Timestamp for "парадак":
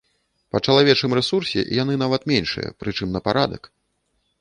3.29-3.73